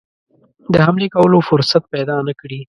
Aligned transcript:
د 0.73 0.75
حملې 0.85 1.07
کولو 1.15 1.37
فرصت 1.49 1.83
پیدا 1.93 2.15
نه 2.27 2.33
کړي. 2.41 2.59